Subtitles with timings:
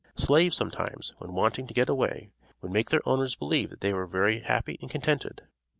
[0.15, 2.31] Slaves sometimes, when wanting to get away,
[2.63, 5.43] would make their owners believe that they were very happy and contented.